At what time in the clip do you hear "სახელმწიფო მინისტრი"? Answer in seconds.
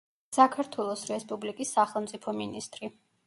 1.77-2.91